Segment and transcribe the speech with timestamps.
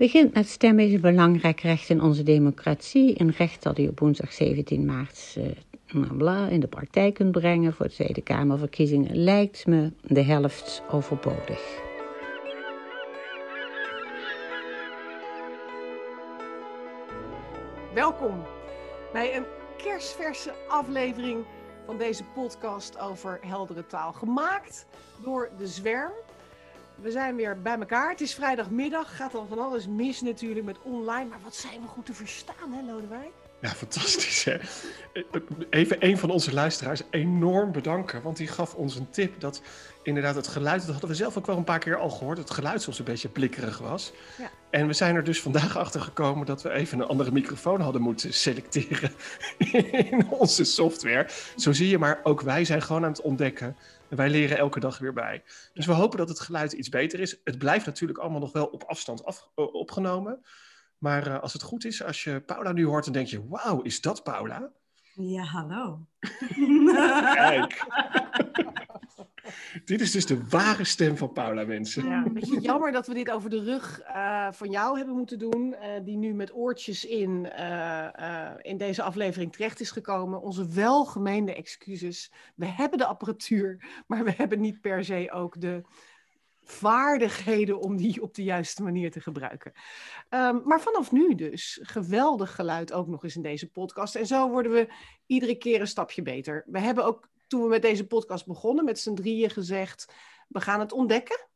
[0.00, 3.20] Begint met stemmen is een belangrijk recht in onze democratie.
[3.20, 7.86] Een recht dat u op woensdag 17 maart uh, in de praktijk kunt brengen voor
[7.86, 11.80] de Tweede Kamerverkiezingen lijkt me de helft overbodig.
[17.94, 18.42] Welkom
[19.12, 19.46] bij een
[19.76, 21.44] kerstverse aflevering
[21.86, 24.12] van deze podcast over heldere taal.
[24.12, 24.86] Gemaakt
[25.22, 26.12] door De Zwerm.
[27.02, 28.10] We zijn weer bij elkaar.
[28.10, 29.16] Het is vrijdagmiddag.
[29.16, 31.28] Gaat dan van alles mis natuurlijk met online.
[31.28, 33.30] Maar wat zijn we goed te verstaan, hè Lodewijk?
[33.60, 34.56] Ja, fantastisch hè.
[35.70, 38.22] Even een van onze luisteraars enorm bedanken.
[38.22, 39.62] Want die gaf ons een tip dat
[40.02, 40.80] inderdaad het geluid...
[40.80, 42.38] Dat hadden we zelf ook wel een paar keer al gehoord.
[42.38, 44.12] Het geluid soms een beetje blikkerig was.
[44.38, 44.50] Ja.
[44.70, 48.02] En we zijn er dus vandaag achter gekomen dat we even een andere microfoon hadden
[48.02, 49.12] moeten selecteren
[50.10, 51.28] in onze software.
[51.56, 53.76] Zo zie je maar, ook wij zijn gewoon aan het ontdekken
[54.10, 55.42] en wij leren elke dag weer bij.
[55.72, 57.40] Dus we hopen dat het geluid iets beter is.
[57.44, 60.44] Het blijft natuurlijk allemaal nog wel op afstand af, opgenomen.
[60.98, 63.82] Maar uh, als het goed is, als je Paula nu hoort, dan denk je: Wauw,
[63.82, 64.70] is dat Paula?
[65.14, 66.06] Ja, hallo.
[67.34, 67.84] Kijk.
[69.84, 72.08] dit is dus de ware stem van Paula, mensen.
[72.08, 75.38] Ja, een beetje jammer dat we dit over de rug uh, van jou hebben moeten
[75.38, 80.42] doen, uh, die nu met oortjes in, uh, in deze aflevering terecht is gekomen.
[80.42, 82.32] Onze welgemeende excuses.
[82.54, 85.82] We hebben de apparatuur, maar we hebben niet per se ook de
[86.70, 89.72] vaardigheden om die op de juiste manier te gebruiken.
[90.30, 94.14] Um, maar vanaf nu dus, geweldig geluid ook nog eens in deze podcast.
[94.14, 94.92] En zo worden we
[95.26, 96.64] iedere keer een stapje beter.
[96.66, 100.12] We hebben ook toen we met deze podcast begonnen, met z'n drieën gezegd:
[100.48, 101.46] we gaan het ontdekken.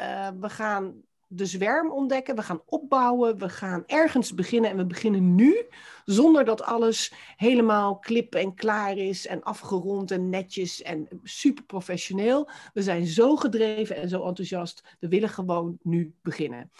[0.00, 4.86] Uh, we gaan de zwerm ontdekken, we gaan opbouwen, we gaan ergens beginnen en we
[4.86, 5.66] beginnen nu,
[6.04, 12.48] zonder dat alles helemaal klip en klaar is en afgerond en netjes en super professioneel.
[12.72, 16.70] We zijn zo gedreven en zo enthousiast, we willen gewoon nu beginnen.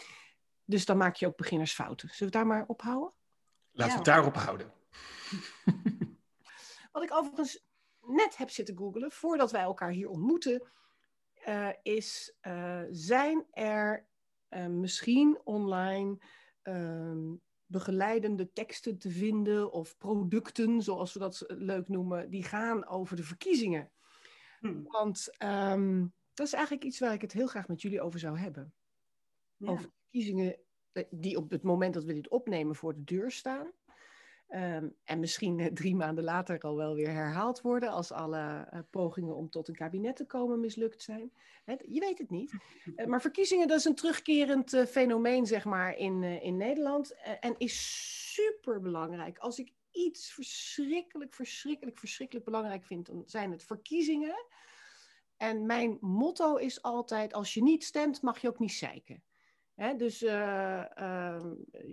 [0.65, 2.09] Dus dan maak je ook beginnersfouten.
[2.09, 3.13] Zullen we daar maar ophouden?
[3.73, 4.73] Laten we het daarop houden.
[6.93, 7.65] Wat ik overigens
[8.07, 10.63] net heb zitten googelen, voordat wij elkaar hier ontmoeten,
[11.49, 14.07] uh, is, uh, zijn er
[14.51, 16.19] uh, misschien online
[16.63, 17.35] ehm,
[17.67, 23.23] begeleidende teksten te vinden of producten, zoals we dat leuk noemen, die gaan over de
[23.23, 23.91] verkiezingen.
[24.61, 24.83] Hmm.
[24.83, 28.39] Want um, dat is eigenlijk iets waar ik het heel graag met jullie over zou
[28.39, 28.75] hebben.
[29.57, 29.71] Ja.
[29.71, 30.59] Over verkiezingen
[31.11, 33.73] die op het moment dat we dit opnemen voor de deur staan.
[34.49, 38.81] Um, en misschien eh, drie maanden later al wel weer herhaald worden als alle uh,
[38.91, 41.33] pogingen om tot een kabinet te komen mislukt zijn.
[41.65, 42.55] He, je weet het niet.
[42.97, 47.15] Uh, maar verkiezingen, dat is een terugkerend fenomeen, zeg maar, in, in Nederland.
[47.41, 49.39] en is super belangrijk.
[49.39, 54.47] Als ik iets verschrikkelijk, verschrikkelijk, verschrikkelijk belangrijk vind, dan zijn het verkiezingen.
[55.37, 59.23] En mijn motto is altijd: als je niet stemt, mag je ook niet zeiken
[59.75, 61.43] dus uh, uh,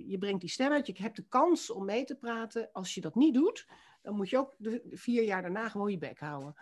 [0.05, 2.69] je brengt die stem uit, je hebt de kans om mee te praten.
[2.71, 3.67] Als je dat niet doet,
[4.01, 6.55] dan moet je ook de, vier jaar daarna gewoon je bek houden.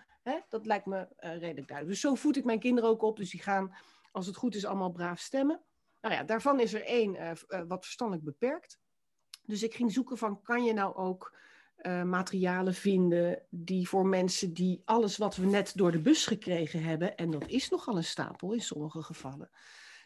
[0.49, 1.87] dat lijkt me uh, redelijk duidelijk.
[1.87, 3.17] Dus zo voed ik mijn kinderen ook op.
[3.17, 3.75] Dus die gaan,
[4.11, 5.61] als het goed is, allemaal braaf stemmen.
[6.01, 8.79] Nou ja, daarvan is er één eh, wat verstandelijk beperkt.
[9.45, 11.37] Dus ik ging zoeken van, kan je nou ook
[12.03, 17.15] materialen vinden die voor mensen die alles wat we net door de bus gekregen hebben,
[17.15, 19.49] en dat is nogal een stapel in sommige gevallen,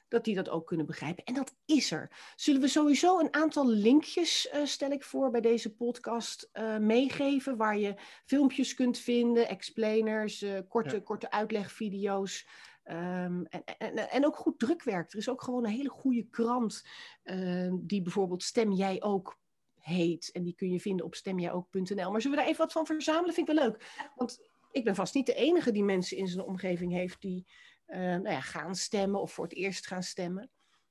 [0.07, 1.23] dat die dat ook kunnen begrijpen.
[1.23, 2.33] En dat is er.
[2.35, 7.57] Zullen we sowieso een aantal linkjes, uh, stel ik voor, bij deze podcast uh, meegeven,
[7.57, 11.01] waar je filmpjes kunt vinden, explainers, uh, korte, ja.
[11.01, 12.47] korte uitlegvideo's.
[12.85, 15.11] Um, en, en, en, ook goed drukwerk.
[15.11, 16.87] Er is ook gewoon een hele goede krant
[17.23, 19.39] ehm, die bijvoorbeeld Stem Jij Ook
[19.83, 20.29] heet.
[20.31, 22.11] En die kun je vinden op stemjijook.nl.
[22.11, 23.33] Maar zullen we daar even wat van verzamelen?
[23.33, 24.09] Vind ik wel leuk.
[24.15, 24.39] Want
[24.71, 27.45] ik ben vast niet de enige die mensen in zijn omgeving heeft die
[27.93, 30.49] uh, nou ja, gaan stemmen of voor het eerst gaan stemmen.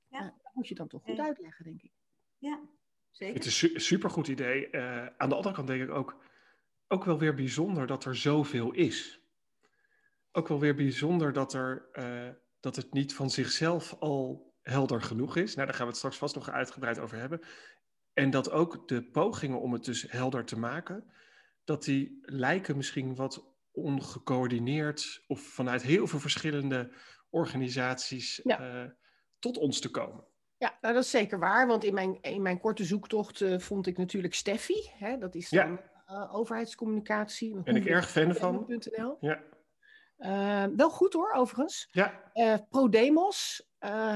[0.09, 0.21] Ja.
[0.21, 1.25] Uh, dat moet je dan toch goed ja.
[1.25, 1.93] uitleggen, denk ik.
[2.39, 2.61] Ja,
[3.11, 3.35] zeker.
[3.35, 4.69] Het is een supergoed idee.
[4.71, 6.25] Uh, aan de andere kant denk ik ook,
[6.89, 9.21] ook wel weer bijzonder dat er zoveel is.
[10.33, 11.89] Ook wel weer bijzonder dat, er,
[12.61, 15.55] dat het niet van zichzelf al helder genoeg is.
[15.55, 17.41] Nou, daar gaan we het straks vast nog uitgebreid over hebben.
[18.13, 21.13] En dat ook de pogingen om het dus helder te maken,
[21.65, 26.92] dat die lijken misschien wat ongecoördineerd of vanuit heel veel verschillende
[27.30, 28.83] organisaties ja.
[28.83, 28.91] uh,
[29.39, 30.24] tot ons te komen.
[30.57, 33.86] Ja, nou, dat is zeker waar, want in mijn, in mijn korte zoektocht uh, vond
[33.86, 36.24] ik natuurlijk Steffi, hè, dat is dan ja.
[36.24, 37.63] uh, overheidscommunicatie.
[37.63, 38.80] Ben ik erg fan van.
[39.21, 39.42] Ja.
[40.77, 41.89] wel goed hoor, overigens.
[41.91, 42.33] Ja.
[42.71, 43.66] ProDemos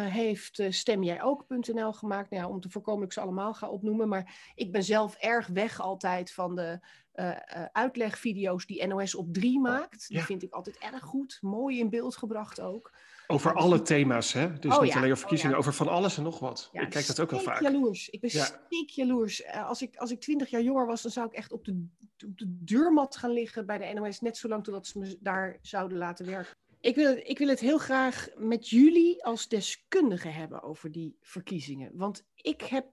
[0.09, 4.53] heeft stemjijok.nl gemaakt, nou ja, om te voorkomen dat ik ze allemaal ga opnoemen, maar
[4.55, 6.81] ik ben zelf erg weg altijd van de
[7.17, 10.09] uh, uh, uitlegvideo's die NOS op 3 maakt.
[10.09, 10.25] Die ja.
[10.25, 11.39] vind ik altijd erg goed.
[11.41, 12.93] Mooi in beeld gebracht ook.
[13.27, 14.59] Over alle thema's, hè?
[14.59, 15.59] Dus Oh niet ja, alleen over oh verkiezingen, ja.
[15.59, 16.69] over van alles en nog wat.
[16.73, 17.61] Ik kijk dat ook wel vaak.
[17.61, 18.09] jaloers.
[18.09, 18.45] Ik ben Ja.
[18.45, 19.43] steek jaloers.
[19.43, 21.87] Eh, als, ik, als ik twintig jaar jonger was, dan zou ik echt op de,
[22.27, 24.21] op de deurmat gaan liggen bij de NOS.
[24.21, 26.55] Net zolang totdat ze me daar zouden laten werken.
[26.81, 31.17] Ik wil, het, ik wil het heel graag met jullie als deskundigen hebben over die
[31.21, 31.91] verkiezingen.
[31.95, 32.87] Want ik heb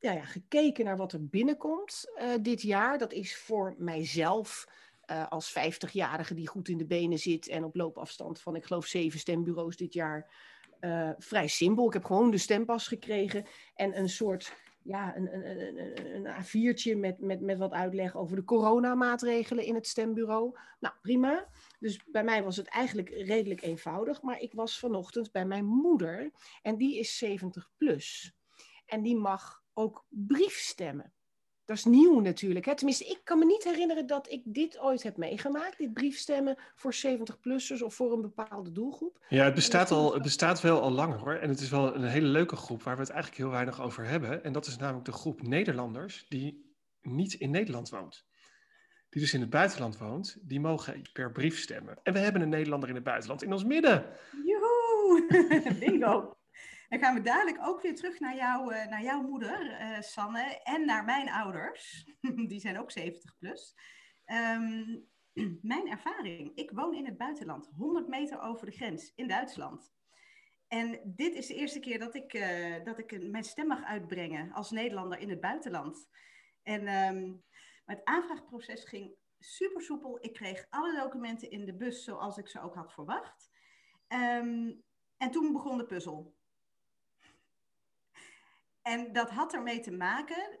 [0.00, 2.98] ja, ja, gekeken naar wat er binnenkomt eh, dit jaar.
[2.98, 4.66] Dat is voor mijzelf
[5.00, 8.86] eh, als 50-jarige die goed in de benen zit en op loopafstand van, ik geloof,
[8.86, 10.46] zeven stembureaus dit jaar.
[10.80, 11.86] eh, vrij simpel.
[11.86, 14.52] Ik heb gewoon de stempas gekregen en een soort
[14.82, 19.64] ja, een, een, een, een- een A4'tje met, met, met wat uitleg over de coronamaatregelen
[19.64, 20.58] in het stembureau.
[20.80, 21.48] Nou, prima.
[21.78, 24.22] Dus bij mij was het eigenlijk redelijk eenvoudig.
[24.22, 26.30] Maar ik was vanochtend bij mijn moeder
[26.62, 28.34] en die is 70 plus.
[28.86, 31.12] En die mag ook briefstemmen.
[31.64, 32.64] Dat is nieuw natuurlijk.
[32.64, 32.74] Hè?
[32.74, 35.78] Tenminste, ik kan me niet herinneren dat ik dit ooit heb meegemaakt.
[35.78, 39.24] Dit briefstemmen voor 70-plussers of voor een bepaalde doelgroep.
[39.28, 41.34] Ja, het bestaat, al, het bestaat wel al langer hoor.
[41.34, 44.04] En het is wel een hele leuke groep waar we het eigenlijk heel weinig over
[44.04, 44.44] hebben.
[44.44, 48.26] En dat is namelijk de groep Nederlanders die niet in Nederland woont.
[49.08, 51.98] Die dus in het buitenland woont, die mogen per brief stemmen.
[52.02, 54.06] En we hebben een Nederlander in het buitenland in ons midden.
[54.44, 55.76] Joehoe!
[55.80, 56.37] Bingo!
[56.88, 60.60] Dan gaan we dadelijk ook weer terug naar, jou, eh, naar jouw moeder, eh, Sanne,
[60.62, 62.06] en naar mijn ouders.
[62.50, 63.74] Die zijn ook 70 plus.
[64.24, 64.98] Ehm,
[65.72, 66.52] mijn ervaring.
[66.54, 69.92] Ik woon in het buitenland, 100 meter over de grens in Duitsland.
[70.68, 74.52] En dit is de eerste keer dat ik, eh, dat ik mijn stem mag uitbrengen
[74.52, 76.08] als Nederlander in het buitenland.
[76.62, 76.84] En
[77.84, 80.18] maar het aanvraagproces ging super soepel.
[80.20, 83.50] Ik kreeg alle documenten in de bus zoals ik ze ook had verwacht.
[84.06, 84.72] Ehm,
[85.16, 86.37] en toen begon de puzzel.
[88.88, 90.58] En dat had ermee te maken,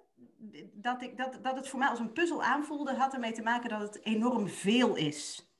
[0.72, 3.68] dat, ik, dat, dat het voor mij als een puzzel aanvoelde, had ermee te maken
[3.68, 5.52] dat het enorm veel is.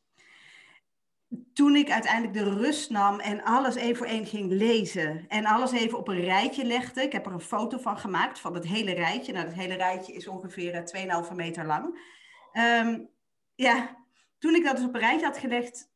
[1.52, 5.72] Toen ik uiteindelijk de rust nam en alles één voor één ging lezen en alles
[5.72, 8.92] even op een rijtje legde, ik heb er een foto van gemaakt van het hele
[8.92, 9.32] rijtje.
[9.32, 12.00] Nou, het hele rijtje is ongeveer eh, 2,5 meter lang.
[12.52, 13.00] Ehm,
[13.54, 13.96] ja,
[14.38, 15.90] toen ik dat dus op een rijtje had gelegd,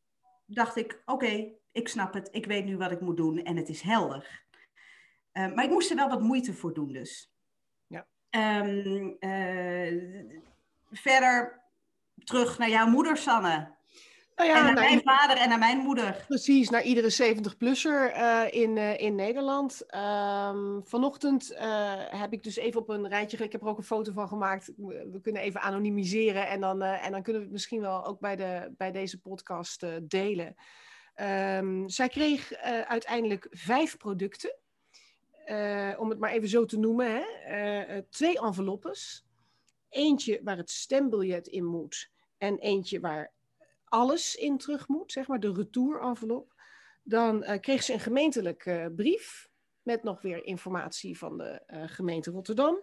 [0.46, 3.68] dacht ik, oké, ik snap het, ik weet nu wat ik moet doen en het
[3.68, 4.42] is helder.
[5.32, 7.30] Uh, maar ik moest er wel wat moeite voor doen dus.
[7.86, 8.06] Ja.
[8.60, 10.32] Um, uh,
[10.90, 11.60] verder
[12.24, 13.80] terug naar jouw moeder, Sanne.
[14.34, 16.24] Nou ja, en naar naar mijn ieder- vader en naar mijn moeder.
[16.28, 19.86] Precies, naar iedere 70-plusser eh, in, eh, in Nederland.
[19.86, 23.84] Ehm, vanochtend eh, heb ik dus even op een rijtje, ik heb er ook een
[23.84, 24.72] foto van gemaakt.
[24.76, 28.20] We kunnen even anonimiseren en dan, eh, en dan kunnen we het misschien wel ook
[28.20, 30.54] bij, de, bij deze podcast eh, delen.
[31.14, 34.56] Ehm, zij kreeg eh, uiteindelijk vijf producten.
[35.44, 37.20] Eh, om het maar even zo te noemen, hè?
[37.44, 39.26] Eh, eh, twee enveloppes.
[39.88, 43.32] Eentje waar het stembiljet in moet en eentje waar
[43.84, 46.54] alles in terug moet, zeg maar de retour-envelop.
[47.02, 49.50] Dan kreeg ze een gemeentelijke brief
[49.82, 52.78] met nog weer informatie van de gemeente Rotterdam.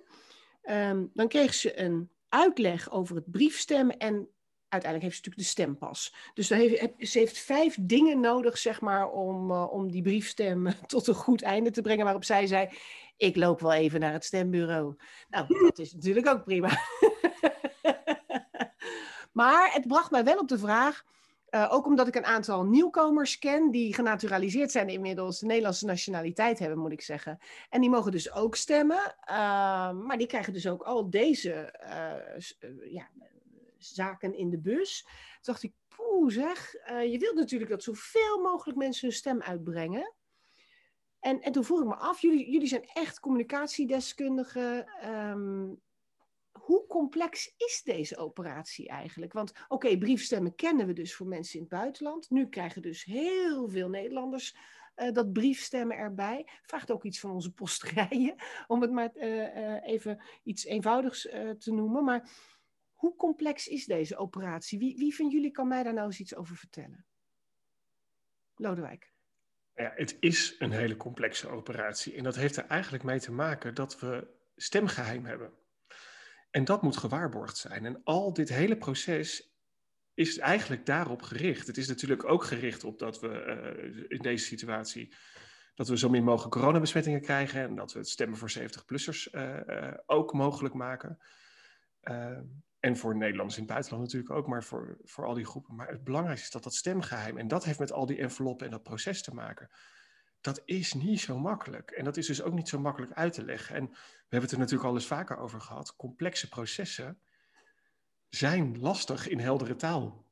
[0.61, 4.29] Ehm, dan kreeg ze een uitleg over het briefstemmen en
[4.69, 6.15] uiteindelijk heeft ze natuurlijk de stempas.
[6.33, 10.67] Dus dan heeft, ze heeft vijf dingen nodig, zeg maar, om, eh, om die briefstem
[10.87, 12.03] tot een goed einde te brengen.
[12.03, 12.69] Waarop zij zei,
[13.17, 14.95] ik loop wel even naar het stembureau.
[15.29, 16.69] Nou, dat is natuurlijk ook prima.
[19.39, 21.03] maar het bracht mij wel op de vraag,
[21.49, 26.59] eh, ook omdat ik een aantal nieuwkomers ken die genaturaliseerd zijn inmiddels, de Nederlandse nationaliteit
[26.59, 27.39] hebben, moet ik zeggen.
[27.69, 29.35] En die mogen dus ook stemmen, eh,
[29.91, 31.73] maar die krijgen dus ook al deze
[32.91, 33.09] ja,
[33.79, 35.01] zaken in de bus.
[35.01, 39.41] Toen dacht ik, poeh zeg, eh, je wilt natuurlijk dat zoveel mogelijk mensen hun stem
[39.41, 40.13] uitbrengen.
[41.19, 44.85] En, en toen vroeg ik me af, jullie, jullie zijn echt communicatiedeskundigen.
[44.85, 45.67] ehm,
[46.51, 49.33] hoe complex is deze operatie eigenlijk?
[49.33, 52.29] Want oké, briefstemmen kennen we dus voor mensen in het buitenland.
[52.29, 54.55] Nu krijgen dus heel veel Nederlanders
[54.95, 56.47] eh, dat briefstemmen erbij.
[56.61, 58.35] Vraagt ook iets van onze posterijen,
[58.67, 61.21] om het maar eh, even iets eenvoudigs
[61.57, 62.03] te noemen.
[62.03, 62.29] Maar
[62.99, 64.79] hoe complex is deze operatie?
[64.79, 67.05] Wie, wie van jullie kan mij daar nou eens iets over vertellen?
[68.55, 69.13] Lodewijk.
[69.75, 72.15] Ja, het is een hele complexe operatie.
[72.15, 75.53] En dat heeft er eigenlijk mee te maken dat we stemgeheim hebben.
[76.49, 77.85] En dat moet gewaarborgd zijn.
[77.85, 79.53] En al dit hele proces
[80.13, 81.67] is eigenlijk daarop gericht.
[81.67, 85.13] Het is natuurlijk ook gericht op dat we eh, in deze situatie
[85.75, 89.67] dat we zo min mogelijk coronabesmettingen krijgen en dat we het stemmen voor 70-plussers eh,
[89.67, 91.19] eh, ook mogelijk maken.
[92.79, 95.75] Eh, en voor Nederlanders in het buitenland natuurlijk ook, maar voor, voor al die groepen.
[95.75, 98.71] Maar het belangrijkste is dat dat stemgeheim, en dat heeft met al die enveloppen en
[98.71, 99.69] dat proces te maken.
[100.41, 101.91] Dat is niet zo makkelijk.
[101.91, 103.75] En dat is dus ook niet zo makkelijk uit te leggen.
[103.75, 105.95] En we hebben het er natuurlijk al eens vaker over gehad.
[105.95, 107.19] Complexe processen
[108.29, 110.29] zijn lastig in heldere taal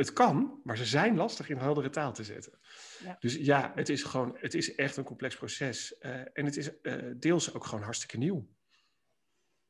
[0.00, 2.58] het kan, maar ze zijn lastig in heldere taal te zetten.
[3.02, 3.16] Ja.
[3.20, 5.94] Dus ja, het is gewoon, het is echt een complex proces.
[6.00, 8.48] Uh, en het is uh, deels ook gewoon hartstikke nieuw.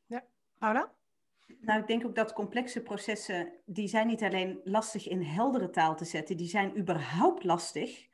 [0.06, 0.24] Ja,
[0.58, 0.94] Paula?
[1.60, 5.96] Nou, ik denk ook dat complexe processen, die zijn niet alleen lastig in heldere taal
[5.96, 8.08] te zetten, die zijn überhaupt lastig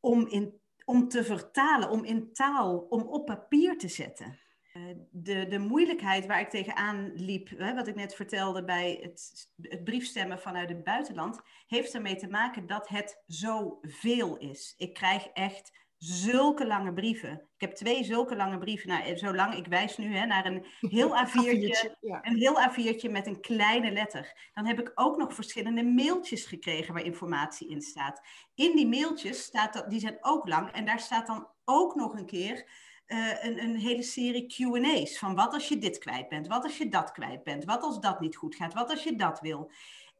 [0.00, 4.38] om, in, om te vertalen, om in taal, om op papier te zetten.
[4.72, 9.50] Eh, de, de moeilijkheid waar ik tegenaan liep, hè, wat ik net vertelde bij het,
[9.62, 14.74] het briefstemmen vanuit het buitenland, heeft ermee te maken dat het zoveel is.
[14.78, 17.32] Ik krijg echt zulke lange brieven.
[17.32, 18.88] Ik heb twee zulke lange brieven.
[18.88, 23.26] Nou, zo lang, ik wijs nu hè, naar een heel A4'tje, een heel A4'tje met
[23.26, 24.50] een kleine letter.
[24.54, 28.20] Dan heb ik ook nog verschillende mailtjes gekregen waar informatie in staat.
[28.54, 32.14] In die mailtjes staat dat, die zijn ook lang en daar staat dan ook nog
[32.14, 32.66] een keer
[33.06, 35.18] uh, een, een, hele serie QA's.
[35.18, 38.00] Van wat als je dit kwijt bent, wat als je dat kwijt bent, wat als
[38.00, 39.70] dat niet goed gaat, wat als je dat wil.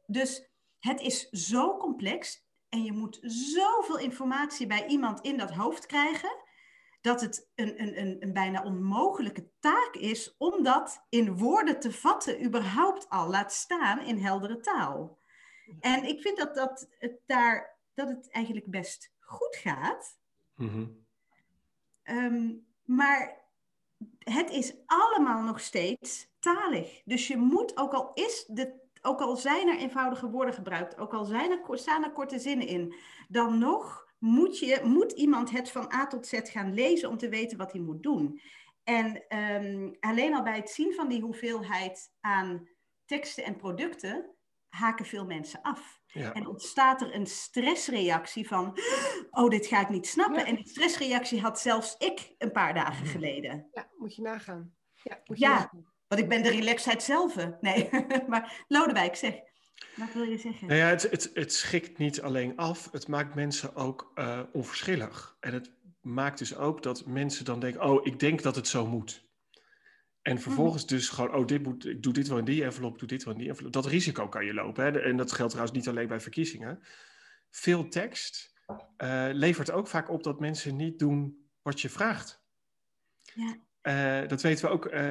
[0.05, 5.85] Dus het is zo complex en je moet zoveel informatie bij iemand in dat hoofd
[5.85, 6.35] krijgen,
[7.01, 11.91] dat het een, een, een, een bijna onmogelijke taak is om dat in woorden te
[11.91, 15.19] vatten, überhaupt al, laat staan in heldere taal.
[15.79, 20.19] En ik vind dat, dat, het, daar, dat het eigenlijk best goed gaat.
[20.55, 20.99] Mm
[22.85, 23.41] maar
[24.19, 27.01] het is allemaal nog steeds talig.
[27.05, 31.13] Dus je moet, ook al, is de, ook al zijn er eenvoudige woorden gebruikt, ook
[31.13, 32.95] al zijn er, staan er korte zinnen in,
[33.27, 37.29] dan nog moet, je, moet iemand het van A tot Z gaan lezen om te
[37.29, 38.41] weten wat hij moet doen.
[38.83, 42.69] En um, alleen al bij het zien van die hoeveelheid aan
[43.05, 44.35] teksten en producten
[44.69, 45.99] haken veel mensen af.
[46.13, 48.77] En ontstaat er een stressreactie van,
[49.29, 50.45] oh, dit ga ik niet snappen.
[50.45, 53.69] En die stressreactie had zelfs ik een paar dagen geleden.
[53.71, 54.75] Ja, moet je nagaan.
[54.93, 55.71] Ja, moet je ja
[56.11, 57.35] want ik ben de relaxheid zelf.
[57.61, 57.89] Nee,
[58.27, 59.33] maar Lodewijk, zeg.
[59.95, 60.67] Wat wil je zeggen?
[60.67, 65.37] Nou ja, het, het, het schikt niet alleen af, het maakt mensen ook uh, onverschillig.
[65.39, 68.87] En het maakt dus ook dat mensen dan denken, oh, ik denk dat het zo
[68.87, 69.29] moet.
[70.21, 70.41] En mhm.
[70.41, 73.23] vervolgens dus gewoon, oh, dit moet, ik doe dit wel in die envelop, doe dit
[73.23, 73.73] wel in die envelop.
[73.73, 74.83] Dat risico kan je lopen.
[74.83, 75.01] Hè?
[75.01, 76.79] En dat geldt trouwens niet alleen bij verkiezingen.
[77.49, 78.53] Veel tekst
[78.97, 82.43] uh, levert ook vaak op dat mensen niet doen wat je vraagt.
[83.33, 83.69] Ja.
[83.83, 84.85] Uh, dat weten we ook.
[84.85, 85.01] Uh,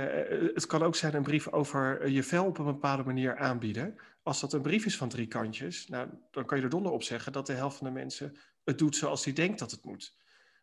[0.54, 3.96] het kan ook zijn een brief over je vel op een bepaalde manier aanbieden.
[4.22, 7.02] Als dat een brief is van drie kantjes, nou, dan kan je er donder op
[7.02, 10.18] zeggen dat de helft van de mensen het doet zoals hij denkt dat het moet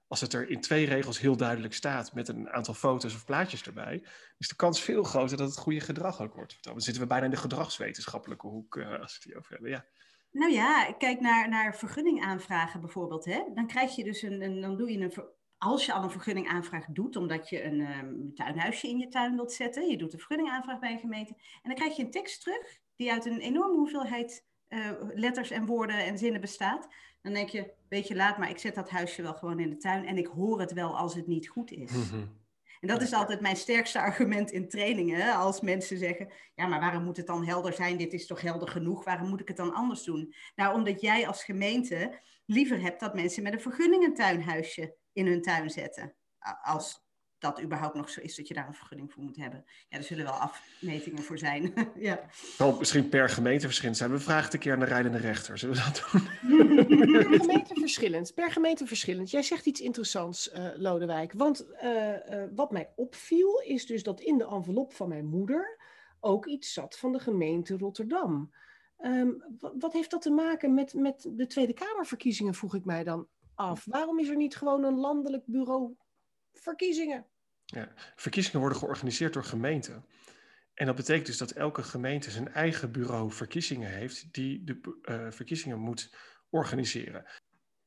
[0.07, 3.63] als het er in twee regels heel duidelijk staat met een aantal foto's of plaatjes
[3.63, 4.03] erbij,
[4.37, 7.25] is de kans veel groter dat het goede gedrag ook wordt Dan zitten we bijna
[7.25, 9.69] in de gedragswetenschappelijke hoek als we het over hebben.
[9.69, 9.85] Ja.
[10.31, 13.25] Nou ja, kijk naar, naar vergunning aanvragen bijvoorbeeld.
[13.25, 13.43] Hè?
[13.53, 15.13] Dan krijg je dus een, een dan doe je een,
[15.57, 19.35] als je al een vergunning aanvraag doet, omdat je een um, tuinhuisje in je tuin
[19.35, 22.11] wilt zetten, je doet een vergunning aanvraag bij een gemeente, en dan krijg je een
[22.11, 26.87] tekst terug die uit een enorme hoeveelheid uh, letters en woorden en zinnen bestaat.
[27.21, 29.77] Dan denk je, weet je, laat maar, ik zet dat huisje wel gewoon in de
[29.77, 31.91] tuin en ik hoor het wel als het niet goed is.
[31.91, 32.25] Mhm.
[32.79, 35.35] En dat is altijd mijn sterkste argument in trainingen.
[35.35, 37.97] Als mensen zeggen, ja, maar waarom moet het dan helder zijn?
[37.97, 39.03] Dit is toch helder genoeg?
[39.03, 40.33] Waarom moet ik het dan anders doen?
[40.55, 45.27] Nou, omdat jij als gemeente liever hebt dat mensen met een vergunning een tuinhuisje in
[45.27, 46.13] hun tuin zetten.
[46.61, 47.05] Als
[47.39, 49.65] dat überhaupt nog zo is dat je daar een vergunning voor moet hebben.
[49.89, 51.73] Ja, er zullen wel afmetingen voor zijn.
[51.95, 52.29] ja.
[52.57, 54.11] Wel, misschien per gemeente verschillend zijn.
[54.11, 55.57] We vragen het een keer aan de rijdende rechter.
[55.57, 56.27] Zullen we dat doen?
[57.11, 58.33] per gemeente verschillend.
[58.33, 59.31] Per gemeente verschillend.
[59.31, 61.33] Jij zegt iets interessants, uh, Lodewijk.
[61.33, 65.79] Want uh, uh, wat mij opviel is dus dat in de envelop van mijn moeder
[66.19, 68.51] ook iets zat van de gemeente Rotterdam.
[68.99, 73.03] Um, wat, wat, heeft dat te maken met, met de Tweede Kamerverkiezingen, vroeg ik mij
[73.03, 73.85] dan af.
[73.85, 75.95] Waarom is er niet gewoon een landelijk bureau
[76.53, 77.25] verkiezingen.
[77.65, 80.05] Ja, verkiezingen worden georganiseerd door gemeenten.
[80.73, 85.31] En dat betekent dus dat elke gemeente zijn eigen bureau verkiezingen heeft, die de uh,
[85.31, 86.15] verkiezingen moet
[86.49, 87.25] organiseren.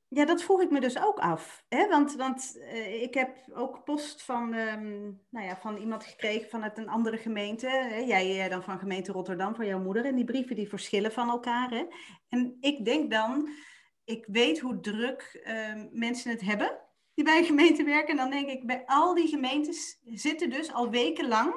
[0.09, 1.65] Ja, dat vroeg ik me dus ook af.
[1.69, 1.89] Hè?
[1.89, 6.79] Want, want uh, ik heb ook post van, um, nou ja, van iemand gekregen vanuit
[6.79, 7.69] een andere gemeente.
[7.69, 7.97] Hè?
[7.97, 10.05] Jij dan van gemeente Rotterdam, van jouw moeder.
[10.05, 11.71] En die brieven die verschillen van elkaar.
[11.71, 11.87] Hè?
[12.29, 13.49] En ik denk dan,
[14.11, 16.81] ik weet hoe druk uh, mensen het hebben
[17.15, 18.09] die bij een gemeente werken.
[18.09, 21.55] En dan denk ik, bij al die gemeentes zitten dus al wekenlang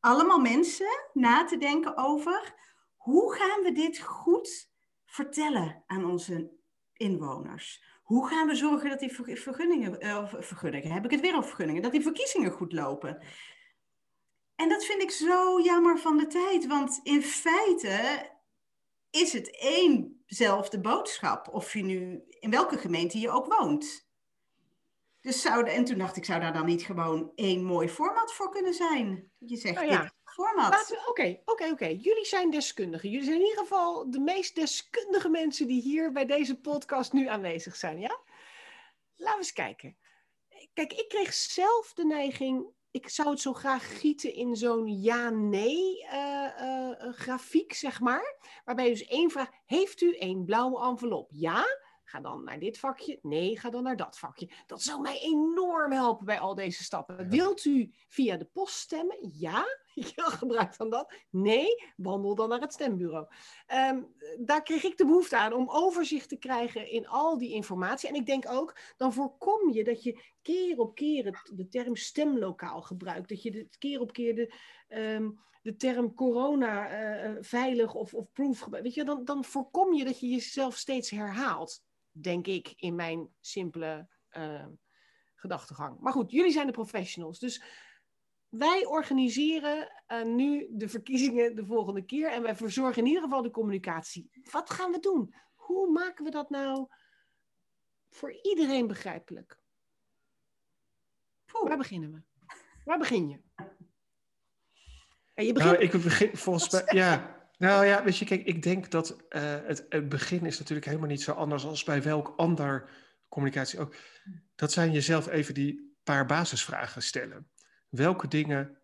[0.00, 2.54] allemaal mensen na te denken over
[2.96, 4.70] hoe gaan we dit goed
[5.06, 6.50] vertellen aan onze
[6.92, 7.82] inwoners?
[8.02, 11.82] Hoe gaan we zorgen dat die vergunningen, uh, vergunningen, heb ik het weer over vergunningen,
[11.82, 13.22] dat die verkiezingen goed lopen?
[14.54, 18.30] En dat vind ik zo jammer van de tijd, want in feite
[19.10, 19.48] is het
[20.28, 24.06] éénzelfde boodschap, of je nu in welke gemeente je ook woont.
[25.20, 28.50] Dus zou, en toen dacht ik, zou daar dan niet gewoon één mooi format voor
[28.50, 29.30] kunnen zijn?
[29.38, 30.02] Je zegt, oh ja.
[30.02, 31.02] dit format.
[31.06, 31.86] Oké, oké, oké.
[31.86, 33.10] Jullie zijn deskundigen.
[33.10, 37.26] Jullie zijn in ieder geval de meest deskundige mensen die hier bij deze podcast nu
[37.26, 38.20] aanwezig zijn, ja?
[39.16, 39.96] Laten we eens kijken.
[40.74, 42.66] Kijk, ik kreeg zelf de neiging.
[42.98, 48.36] Ik zou het zo graag gieten in zo'n ja-nee eh, eh, eh, grafiek, zeg maar.
[48.64, 51.30] Waarbij dus één vraag: Heeft u een blauwe envelop?
[51.32, 51.64] Ja?
[52.04, 53.18] Ga dan naar dit vakje.
[53.22, 54.50] Nee, ga dan naar dat vakje.
[54.66, 57.28] Dat zou mij enorm helpen bij al deze stappen.
[57.28, 59.18] Wilt u via de post stemmen?
[59.38, 59.64] Ja.
[60.40, 61.14] Gebruik dan dat.
[61.30, 63.26] Nee, wandel dan naar het stembureau.
[63.66, 64.02] Ehm,
[64.38, 68.08] daar kreeg ik de behoefte aan om overzicht te krijgen in al die informatie.
[68.08, 72.82] En ik denk ook, dan voorkom je dat je keer op keer de term stemlokaal
[72.82, 73.28] gebruikt.
[73.28, 74.54] Dat je de, keer op keer de,
[74.88, 75.30] ehm,
[75.62, 76.92] de term corona
[77.24, 78.86] uh, veilig of, of proof gebruikt.
[78.86, 81.86] Weet je, dan, dan voorkom je dat je jezelf steeds herhaalt
[82.20, 84.66] denk ik, in mijn simpele uh,
[85.34, 86.00] gedachtegang.
[86.00, 87.38] Maar goed, jullie zijn de professionals.
[87.38, 87.62] Dus
[88.48, 92.30] wij organiseren uh, nu de verkiezingen de volgende keer.
[92.30, 94.30] En wij verzorgen in ieder geval de communicatie.
[94.50, 95.34] Wat gaan we doen?
[95.54, 96.86] Hoe maken we dat nou
[98.10, 99.58] voor iedereen begrijpelijk?
[101.62, 102.22] Waar beginnen we?
[102.84, 103.40] Waar begin je?
[105.34, 105.72] Ja, je begint...
[105.72, 106.82] Nou, ik begin volgens mij.
[106.86, 109.16] Ja, nou ja, weet je, kijk, ik denk dat uh,
[109.64, 112.90] het, het, begin is natuurlijk helemaal niet zo anders als bij welk ander
[113.28, 113.94] communicatie ook.
[114.54, 117.50] Dat zijn jezelf even die paar basisvragen stellen.
[117.88, 118.78] Welke dingen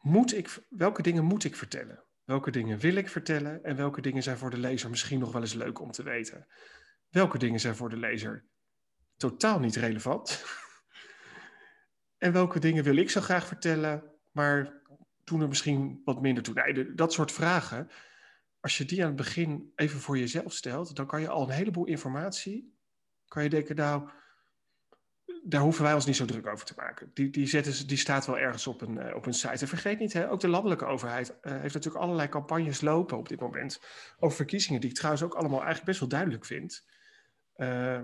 [0.00, 2.04] moet ik, welke dingen moet ik vertellen?
[2.24, 3.64] Welke dingen wil ik vertellen?
[3.64, 6.46] En welke dingen zijn voor de lezer misschien nog wel eens leuk om te weten?
[7.10, 8.44] Welke dingen zijn voor de lezer
[9.16, 10.44] totaal niet relevant?
[12.24, 14.82] en welke dingen wil ik zo graag vertellen, maar
[15.24, 16.54] toen er misschien wat minder toe.
[16.54, 17.90] Nee, dat soort vragen,
[18.60, 21.54] als je die aan het begin even voor jezelf stelt, dan kan je al een
[21.54, 22.76] heleboel informatie,
[23.26, 24.10] kan je denken, nou,
[25.42, 27.10] daar hoeven wij ons niet zo druk over te maken.
[27.14, 29.60] Die, die, zetten, die staat wel ergens op een, uh, op een site.
[29.60, 33.28] En vergeet niet, hè, ook de landelijke overheid uh, heeft natuurlijk allerlei campagnes lopen op
[33.28, 33.80] dit moment
[34.18, 36.84] over verkiezingen, die ik trouwens ook allemaal eigenlijk best wel duidelijk vind.
[37.56, 38.00] Uh,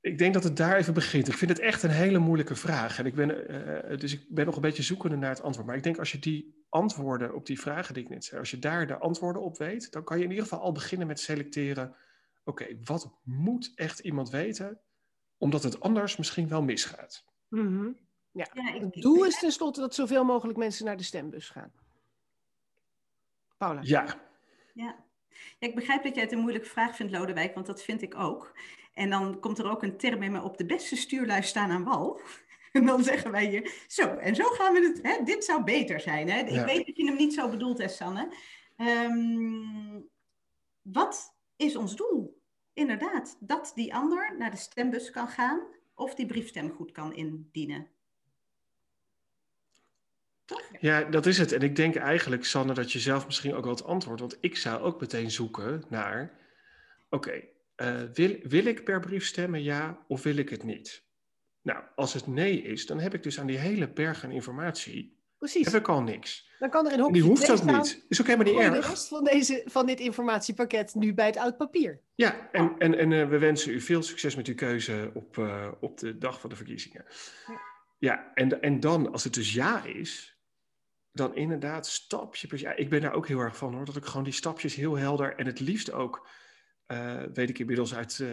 [0.00, 1.28] ik denk dat het daar even begint.
[1.28, 2.98] Ik vind het echt een hele moeilijke vraag.
[2.98, 3.52] En ik ben,
[3.90, 5.66] uh, dus ik ben nog een beetje zoekende naar het antwoord.
[5.66, 8.50] Maar ik denk als je die antwoorden op die vragen die ik net zei, als
[8.50, 11.20] je daar de antwoorden op weet, dan kan je in ieder geval al beginnen met
[11.20, 11.94] selecteren.
[12.44, 14.80] Oké, wat moet echt iemand weten,
[15.42, 17.24] omdat het anders misschien wel misgaat?
[17.48, 17.96] Mm -hmm.
[18.30, 21.72] Ja, ja ik, het doel is tenslotte dat zoveel mogelijk mensen naar de stembus gaan.
[23.56, 23.80] Paula.
[23.82, 24.04] Ja.
[24.74, 24.96] Ja.
[25.58, 28.14] ja, ik begrijp dat jij het een moeilijke vraag vindt, Lodewijk, want dat vind ik
[28.14, 28.58] ook.
[28.94, 31.84] En dan komt er ook een term in me op de beste stuurlijst staan aan
[31.84, 32.20] wal.
[32.72, 36.00] En dan zeggen wij je, zo, en zo gaan we het, hè, dit zou beter
[36.00, 36.30] zijn.
[36.30, 36.38] Hè?
[36.38, 38.34] Ik weet dat je hem niet zo bedoelt, hè, Sanne.
[38.76, 40.08] Um,
[40.82, 42.41] wat is ons doel?
[42.74, 45.60] Inderdaad, dat die ander naar de stembus kan gaan
[45.94, 47.86] of die briefstem goed kan indienen.
[50.44, 50.62] Toch?
[50.80, 51.52] Ja, dat is het.
[51.52, 54.56] En ik denk eigenlijk, Sanne, dat je zelf misschien ook wel het antwoord, want ik
[54.56, 56.38] zou ook meteen zoeken naar,
[57.10, 57.44] oké,
[57.76, 61.04] uh, wil, wil ik per brief stemmen, ja, of wil ik het niet?
[61.62, 65.16] Nou, als het nee is, dan heb ik dus aan die hele berg aan informatie,
[65.42, 65.64] Precies.
[65.64, 66.50] heb ik al niks.
[66.58, 68.04] Dan kan er in hokje Die hoeft ook niet.
[68.08, 68.84] Is ook helemaal niet erg.
[68.84, 72.00] de rest van, deze, van dit informatiepakket nu bij het oud papier.
[72.14, 75.68] Ja, en, en, en uh, we wensen u veel succes met uw keuze op, uh,
[75.80, 77.04] op de dag van de verkiezingen.
[77.46, 77.60] Ja,
[77.98, 80.38] ja en, en dan, als het dus ja is,
[81.12, 84.04] dan inderdaad stapje per ja, Ik ben daar ook heel erg van hoor, dat ik
[84.04, 86.28] gewoon die stapjes heel helder en het liefst ook
[86.86, 88.24] uh, weet ik inmiddels uit,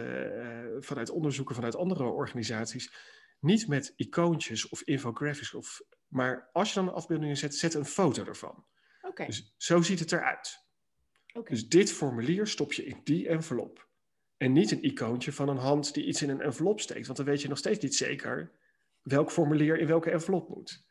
[0.80, 2.92] vanuit onderzoeken vanuit andere organisaties,
[3.40, 7.84] niet met icoontjes of infographics, of, maar als je dan een afbeelding zet, zet een
[7.84, 8.64] foto ervan.
[9.02, 9.26] Okay.
[9.26, 10.68] Dus zo ziet het eruit.
[11.32, 11.50] Okay.
[11.50, 13.88] Dus dit formulier stop je in die envelop.
[14.36, 17.26] En niet een icoontje van een hand die iets in een envelop steekt, want dan
[17.26, 18.52] weet je nog steeds niet zeker
[19.02, 20.84] welk formulier in welke envelop moet.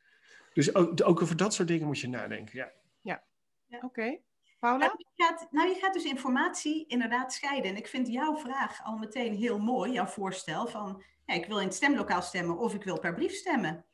[0.53, 2.57] Dus ook, ook over dat soort dingen moet je nadenken.
[2.57, 3.23] Ja, ja.
[3.65, 3.77] ja.
[3.77, 3.85] oké.
[3.85, 4.23] Okay.
[4.59, 4.85] Paula?
[4.85, 7.71] Nou je, gaat, nou, je gaat dus informatie inderdaad scheiden.
[7.71, 11.59] En ik vind jouw vraag al meteen heel mooi, jouw voorstel van ja, ik wil
[11.59, 13.85] in het stemlokaal stemmen of ik wil per brief stemmen.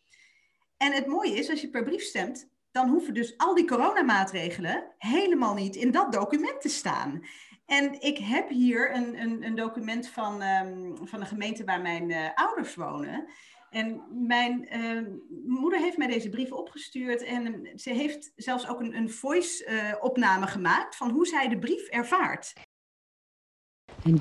[0.78, 4.84] En het mooie is, als je per brief stemt, dan hoeven dus al die coronamaatregelen
[4.98, 7.22] helemaal niet in dat document te staan.
[7.66, 12.10] En ik heb hier een, een, een document van, um, van de gemeente waar mijn
[12.10, 13.28] uh, ouders wonen.
[13.70, 15.02] En mijn uh,
[15.46, 20.52] moeder heeft mij deze brief opgestuurd en ze heeft zelfs ook een, een voice-opname uh,
[20.52, 22.54] gemaakt van hoe zij de brief ervaart.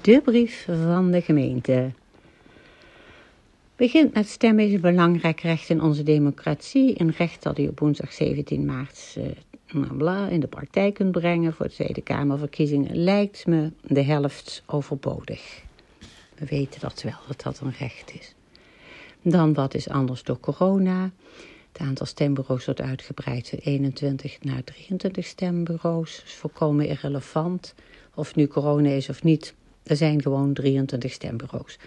[0.03, 1.93] De brief van de gemeente.
[3.77, 7.01] Begint met stemmen is een belangrijk recht in onze democratie.
[7.01, 11.53] Een recht dat u op woensdag 17 maart uh, in de praktijk kunt brengen.
[11.53, 15.63] Voor de Tweede Kamerverkiezingen lijkt me de helft overbodig.
[16.35, 18.35] We weten dat wel, dat dat een recht is.
[19.23, 21.11] Dan wat is anders door corona.
[21.73, 26.17] Het aantal stembureaus wordt uitgebreid van 21 naar 23 stembureaus.
[26.17, 27.75] Dat is volkomen irrelevant.
[28.15, 31.79] Of nu corona is of niet, er zijn gewoon 23 stembureaus.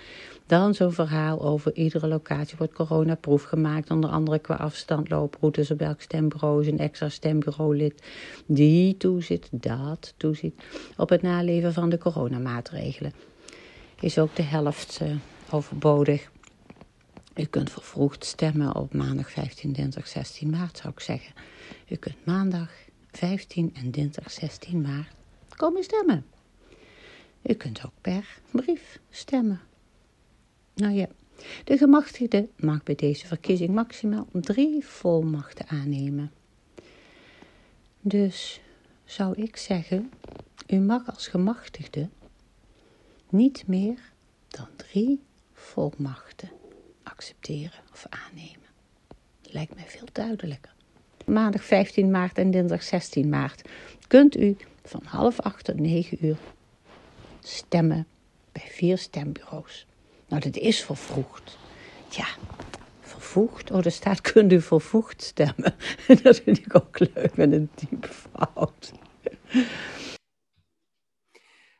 [0.48, 3.92] Dan zo'n verhaal over iedere locatie wordt coronaproef gemaakt.
[3.92, 8.04] Onder andere qua afstand, looproutes, op welk stembureau is een extra stembureaulid.
[8.46, 10.54] Die toezit, dat toezit
[10.98, 13.14] op het naleven van de coronamaatregelen.
[14.00, 15.16] Is ook de helft uh,
[15.52, 16.32] overbodig.
[17.36, 21.34] U kunt vervroegd stemmen op maandag 15, dinsdag 16 maart, zou ik zeggen.
[21.88, 22.70] U kunt maandag
[23.12, 25.16] 15 en dinsdag 16 maart
[25.56, 26.26] komen stemmen.
[27.42, 29.67] U kunt ook per brief stemmen.
[30.78, 31.08] Nou ja,
[31.64, 36.32] de gemachtigde mag bij deze verkiezing maximaal drie volmachten aannemen.
[38.02, 38.62] Dus
[39.06, 40.12] zou ik zeggen,
[40.68, 42.10] u mag als gemachtigde
[43.30, 44.00] niet meer
[44.48, 45.22] dan drie
[45.54, 46.50] volmachten
[47.04, 48.68] accepteren of aannemen.
[49.42, 50.74] Lijkt mij veel duidelijker.
[51.26, 53.70] Maandag 15 maart en dinsdag 16 maart
[54.08, 56.38] kunt u van half acht tot negen uur
[57.40, 58.08] stemmen
[58.52, 59.86] bij vier stembureaus.
[60.28, 61.58] Nou, dat is vervroegd.
[62.10, 62.28] Ja,
[63.00, 63.72] vervoegd.
[63.72, 65.76] Oh, er staat kunt u vervoegd stemmen.
[66.24, 68.94] dat vind ik ook leuk met een diepe fout.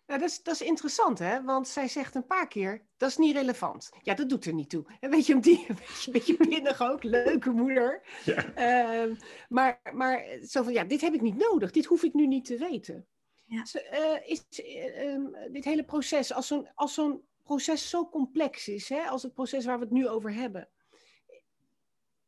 [0.08, 1.44] Nou, dat is, dat is interessant, hè?
[1.44, 3.90] Want zij zegt een paar keer, dat is niet relevant.
[4.02, 4.86] Ja, dat doet er niet toe.
[5.00, 8.02] En weet je, om die, een beetje pinnig ook, leuke moeder.
[8.26, 9.06] Ja.
[9.08, 9.16] Uh,
[9.50, 11.72] maar, maar zo van, ja, dit heb ik niet nodig.
[11.72, 13.08] Dit hoef ik nu niet te weten.
[13.46, 13.66] Ja.
[13.94, 19.08] uh, is uh, dit hele proces, als zo'n, als zo'n proces zo complex is, hè,
[19.08, 20.70] als het proces waar we het nu over hebben,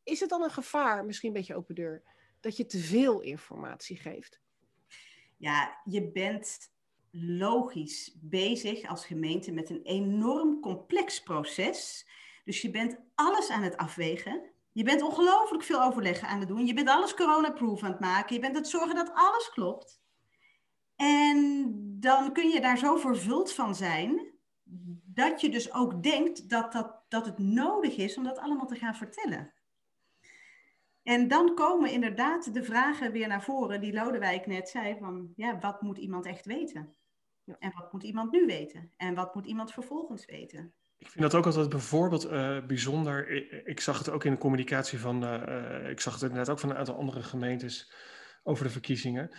[0.03, 2.03] is het dan een gevaar, misschien een beetje open deur,
[2.39, 4.39] dat je te veel informatie geeft?
[5.37, 6.71] Ja, je bent
[7.11, 12.07] logisch bezig als gemeente met een enorm complex proces.
[12.45, 14.51] Dus je bent alles aan het afwegen.
[14.71, 16.65] Je bent ongelooflijk veel overleggen aan het doen.
[16.65, 18.35] Je bent alles corona-proof aan het maken.
[18.35, 20.01] Je bent het zorgen dat alles klopt.
[20.95, 21.67] En
[21.99, 24.33] dan kun je daar zo vervuld van zijn
[25.19, 28.75] dat je dus ook denkt dat, dat, dat het nodig is om dat allemaal te
[28.75, 29.53] gaan vertellen.
[31.03, 35.59] En dan komen inderdaad de vragen weer naar voren die Lodewijk net zei van, ja,
[35.59, 36.95] wat moet iemand echt weten?
[37.59, 38.91] En wat moet iemand nu weten?
[38.97, 40.73] En wat moet iemand vervolgens weten?
[40.97, 43.29] Ik vind dat ook altijd bijvoorbeeld uh, bijzonder.
[43.29, 46.59] Ik, ik, zag het ook in de communicatie van, uh, ik zag het inderdaad ook
[46.59, 47.93] van een aantal andere gemeentes
[48.43, 49.37] over de verkiezingen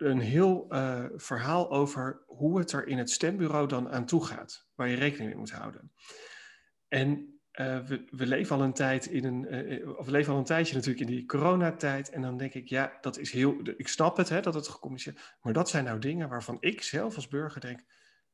[0.00, 4.66] een heel uh, verhaal over hoe het er in het stembureau dan aan toe gaat,
[4.74, 5.92] waar je rekening mee moet houden.
[6.88, 10.38] En uh, we, we, leven al een tijd in een, uh, of we leven al
[10.38, 12.10] een tijdje natuurlijk in die coronatijd.
[12.10, 15.36] En dan denk ik, ja, dat is heel, ik snap het, hè, dat het gecommuniceerd
[15.40, 17.80] Maar dat zijn nou dingen waarvan ik zelf als burger denk,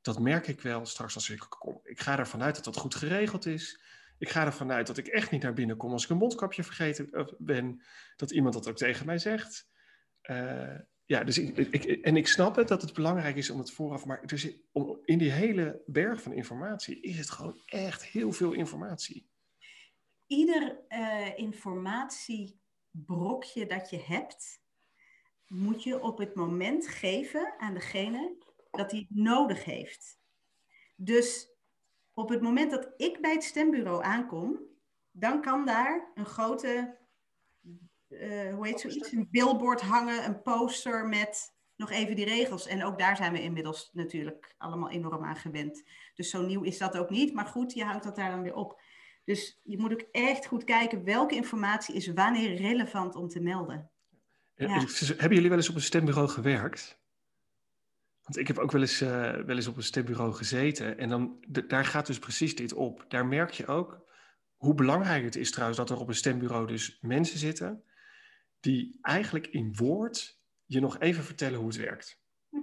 [0.01, 1.81] dat merk ik wel straks als ik kom.
[1.83, 3.81] Ik ga ervan uit dat dat goed geregeld is.
[4.19, 6.65] Ik ga ervan uit dat ik echt niet naar binnen kom als ik een mondkapje
[6.65, 7.83] vergeten ben.
[8.17, 9.69] Dat iemand dat ook tegen mij zegt.
[11.07, 14.27] Ja, dus ik, en ik snap het dat het belangrijk is om het vooraf, maar
[14.27, 14.49] dus
[15.05, 19.29] in die hele berg van informatie is het gewoon echt heel veel informatie.
[20.27, 24.63] Ieder uh, informatiebrokje dat je hebt,
[25.47, 28.37] moet je op het moment geven aan degene
[28.71, 30.19] dat hij het nodig heeft.
[30.97, 31.53] Dus
[32.15, 34.61] op het moment dat ik bij het stembureau aankom,
[35.11, 36.99] dan kan daar een grote
[38.21, 42.67] uh, hoe heet zoiets, een billboard hangen, een poster met nog even die regels.
[42.67, 45.83] En ook daar zijn we inmiddels natuurlijk allemaal enorm aan gewend.
[46.15, 47.35] Dus zo nieuw is dat ook niet.
[47.35, 48.81] Maar goed, je houdt dat daar dan weer op.
[49.25, 53.91] Dus je moet ook echt goed kijken welke informatie is wanneer relevant om te melden.
[54.55, 54.85] Ja.
[55.07, 57.03] Hebben jullie wel eens op een stembureau gewerkt?
[58.23, 60.99] Want ik heb ook wel eens, uh, wel eens op een stembureau gezeten.
[60.99, 63.05] En dan, daar gaat dus precies dit op.
[63.09, 64.05] Daar merk je ook
[64.57, 67.85] hoe belangrijk het is trouwens dat er op een stembureau dus mensen zitten
[68.65, 72.21] die eigenlijk in woord je nog even vertellen hoe het werkt.
[72.51, 72.63] Mhm.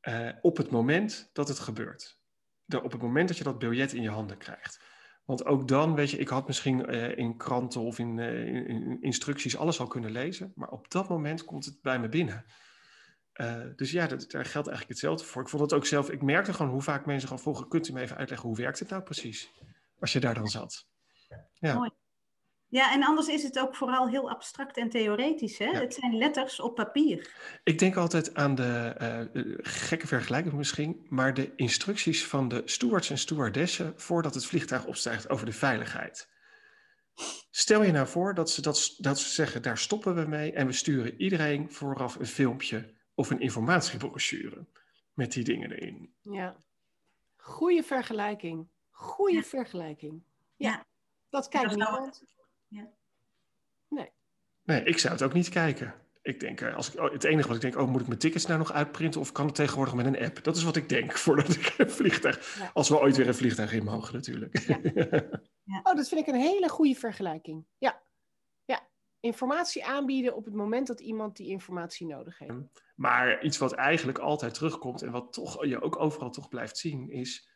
[0.00, 2.20] Eh, op het moment dat het gebeurt.
[2.64, 4.80] De, op het moment dat je dat biljet in je handen krijgt.
[5.24, 8.98] Want ook dan, weet je, ik had misschien uh, in kranten of in, uh, in,
[9.00, 12.44] instructies alles al kunnen lezen, maar op dat moment komt het bij me binnen.
[13.76, 15.42] dus ja, dat, daar geldt eigenlijk hetzelfde voor.
[15.42, 17.92] Ik vond het ook zelf, ik merkte gewoon hoe vaak mensen gaan vroegen, kunt u
[17.92, 19.50] me even uitleggen hoe werkt het nou precies?
[19.98, 20.86] Als je daar dan zat.
[21.58, 21.74] Ja.
[21.74, 21.90] Mooi.
[22.68, 25.58] Ja, en anders is het ook vooral heel abstract en theoretisch.
[25.58, 25.70] Hè?
[25.70, 27.34] Het zijn letters op papier.
[27.64, 33.10] Ik denk altijd aan de uh, gekke vergelijking misschien, maar de instructies van de stewards
[33.10, 36.28] en stewardessen voordat het vliegtuig opstijgt over de veiligheid.
[37.50, 40.66] Stel je nou voor dat ze, dat, dat ze zeggen, daar stoppen we mee en
[40.66, 44.66] we sturen iedereen vooraf een filmpje of een informatiebrochure
[45.12, 46.14] met die dingen erin.
[46.20, 46.56] Ja,
[47.36, 48.68] goede vergelijking.
[48.90, 50.22] Goede vergelijking.
[50.56, 50.86] Ja,
[51.28, 52.22] dat kijkt niemand.
[52.74, 52.92] Ja.
[53.88, 54.10] Nee.
[54.62, 55.94] Nee, ik zou het ook niet kijken.
[56.22, 58.18] Ik denk, eh, als ik, oh, het enige wat ik denk, oh, moet ik mijn
[58.18, 60.44] tickets nou nog uitprinten of kan het tegenwoordig met een app?
[60.44, 62.70] Dat is wat ik denk voordat ik een vliegtuig, Ja.
[62.74, 64.52] als we ooit weer een vliegtuig in mogen natuurlijk.
[65.82, 67.66] Oh, dat vind ik een hele goede vergelijking.
[67.78, 68.02] Ja.
[68.64, 68.88] ja.
[69.20, 72.82] Informatie aanbieden op het moment dat iemand die informatie nodig heeft.
[72.94, 77.10] maar iets wat eigenlijk altijd terugkomt en wat toch, je ook overal toch blijft zien,
[77.10, 77.48] is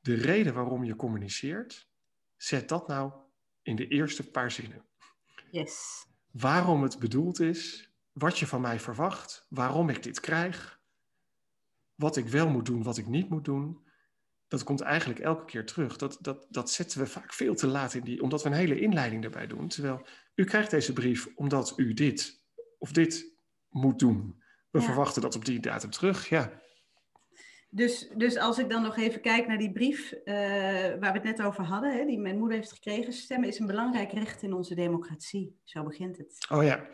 [0.00, 1.88] de reden waarom je communiceert.
[2.36, 3.12] Zet dat nou
[3.62, 4.84] in de eerste paar zinnen.
[5.50, 6.06] Yes.
[6.30, 10.80] waarom het bedoeld is, wat je van mij verwacht, waarom ik dit krijg,
[11.94, 13.80] wat ik wel moet doen, wat ik niet moet doen.
[14.48, 15.96] Dat komt eigenlijk elke keer terug.
[15.96, 18.80] Dat, dat, dat zetten we vaak veel te laat in die, omdat we een hele
[18.80, 19.68] inleiding daarbij doen.
[19.68, 22.42] Terwijl u krijgt deze brief omdat u dit
[22.78, 23.34] of dit
[23.68, 24.42] moet doen.
[24.70, 24.84] We Ja.
[24.84, 26.28] verwachten dat op die datum terug.
[26.28, 26.61] Ja,
[27.74, 31.22] Dus, dus als ik dan nog even kijk naar die brief eh, waar we het
[31.22, 33.12] net over hadden, hè, die mijn moeder heeft gekregen.
[33.12, 35.56] Stemmen is een belangrijk recht in onze democratie.
[35.64, 36.46] Zo begint het.
[36.50, 36.86] oh ja.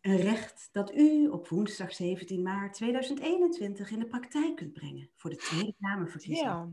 [0.00, 5.30] Een recht dat u op woensdag 17 maart 2021 in de praktijk kunt brengen voor
[5.30, 6.52] de Tweede Kamerverkiezingen.
[6.52, 6.68] Ja.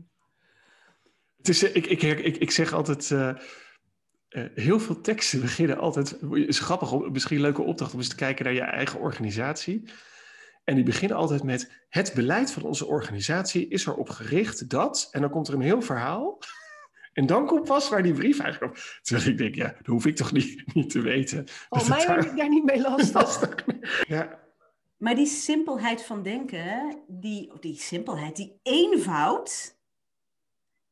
[1.36, 3.28] Het is, ik, ik, ik, ik zeg altijd, eh,
[4.28, 7.98] eh, heel veel teksten beginnen altijd, het is grappig, om- misschien een leuke opdracht om
[7.98, 9.82] eens te kijken naar je eigen organisatie.
[10.64, 15.20] En die beginnen altijd met, het beleid van onze organisatie is erop gericht dat, en
[15.20, 16.38] dan komt er een heel verhaal.
[17.12, 18.78] En dan komt pas waar die brief eigenlijk op.
[19.02, 21.46] Terwijl ik denk, ja, dat hoef ik toch niet, niet te weten.
[21.68, 23.54] Oh, Dat mij daar- ik daar niet mee last dat is van.
[23.54, 24.40] toch- Ja,
[24.96, 29.76] Maar die simpelheid van denken, die, die simpelheid, die eenvoud,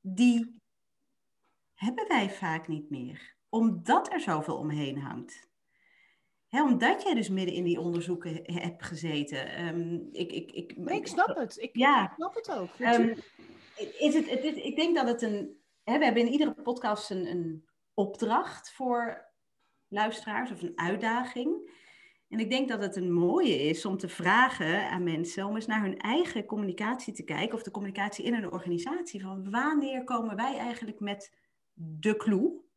[0.00, 0.56] die
[1.74, 3.35] hebben wij vaak niet meer.
[3.48, 5.48] Omdat er zoveel omheen hangt.
[6.51, 9.49] Hè, omdat jij dus midden in die onderzoeken he- hebt gezeten.
[9.49, 11.57] Ehm, ik, ik, ik, Nee, ik snap het.
[11.57, 12.05] Ik, Ja.
[12.05, 12.69] ik snap het ook.
[12.79, 13.15] Ehm,
[13.99, 15.59] is het, het ik denk dat het een.
[15.85, 19.29] Hè, we hebben in iedere podcast een, een opdracht voor
[19.89, 21.79] luisteraars of een uitdaging.
[22.29, 25.67] En ik denk dat het een mooie is om te vragen aan mensen om eens
[25.67, 29.23] naar hun eigen communicatie te kijken, of de communicatie in een organisatie.
[29.23, 31.37] Van wanneer komen wij eigenlijk met
[31.73, 32.69] de clue?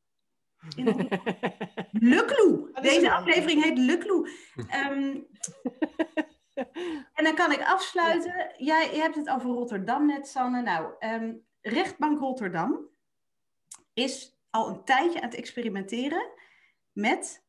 [0.69, 0.97] Dat
[2.75, 4.29] is Deze aflevering heet Le Clue.
[4.67, 5.17] Ehm,
[7.17, 8.51] en dan kan ik afsluiten.
[8.57, 10.61] Jij je hebt het over Rotterdam net, Sanne.
[10.61, 12.79] Nou, ehm, rechtbank Rotterdam
[13.93, 16.29] is al een tijdje aan het experimenteren
[16.91, 17.43] met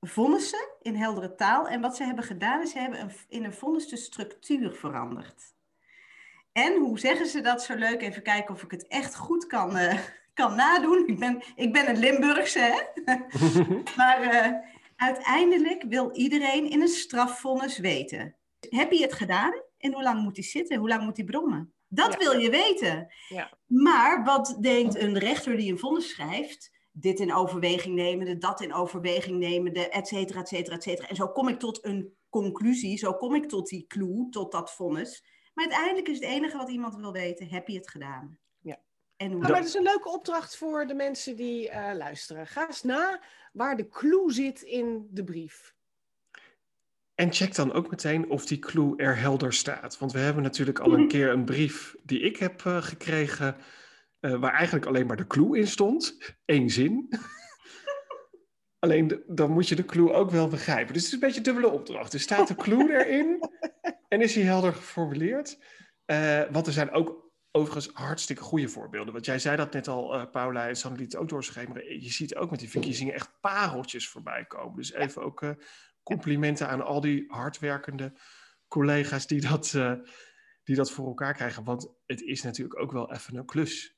[0.00, 1.68] vonnissen in heldere taal.
[1.68, 5.54] En wat ze hebben gedaan is, ze hebben een, in een vonnis de structuur veranderd.
[6.52, 8.02] En hoe zeggen ze dat zo leuk?
[8.02, 9.98] Even kijken of ik het echt goed kan, eh,
[10.40, 11.06] kan nadoen.
[11.06, 13.14] Ik ben, ik ben een Limburgse, hè?
[13.96, 14.52] Maar eh,
[14.96, 18.36] uiteindelijk wil iedereen in een strafvonnis weten.
[18.68, 19.52] Heb je het gedaan?
[19.78, 20.78] En hoe lang moet hij zitten?
[20.78, 21.72] Hoe lang moet hij brommen?
[21.88, 22.18] Dat Ja.
[22.18, 23.12] wil je weten.
[23.28, 23.58] Ja.
[23.66, 26.70] Maar wat denkt een rechter die een vonnis schrijft?
[26.92, 31.08] Dit in overweging nemende, dat in overweging nemende, et cetera, et cetera, et cetera.
[31.08, 34.74] En zo kom ik tot een conclusie, zo kom ik tot die clue, tot dat
[34.74, 35.24] vonnis.
[35.54, 38.38] Maar uiteindelijk is het enige wat iemand wil weten, heb je het gedaan?
[39.20, 42.46] En hoe maar het is een leuke opdracht voor de mensen die eh, luisteren.
[42.46, 43.20] Ga eens na
[43.52, 45.74] waar de clue zit in de brief.
[47.14, 49.98] En check dan ook meteen of die clue er helder staat.
[49.98, 53.56] Want we hebben natuurlijk al een keer een brief die ik heb eh, gekregen,
[54.20, 56.18] eh, waar eigenlijk alleen maar de clue in stond.
[56.44, 57.08] Eén zin.
[58.84, 60.92] alleen de- dan moet je de clue ook wel begrijpen.
[60.92, 62.12] Dus het is een beetje een dubbele opdracht.
[62.12, 63.50] Er staat de clue erin
[64.08, 65.58] en is die helder geformuleerd.
[66.04, 69.12] Eh, want er zijn ook overigens hartstikke goede voorbeelden.
[69.12, 72.02] Want jij zei dat net al, eh, Paula en Sanne liet het ook doorschemeren.
[72.02, 74.76] Je ziet ook met die verkiezingen echt pareltjes voorbij komen.
[74.76, 75.50] Dus even ook eh,
[76.02, 78.18] complimenten aan al die hardwerkende
[78.68, 79.94] collega's die dat, eh,
[80.64, 81.64] die dat voor elkaar krijgen.
[81.64, 83.96] Want het is natuurlijk ook wel even een klus.